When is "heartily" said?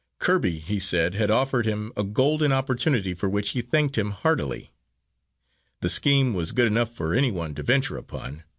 4.09-4.71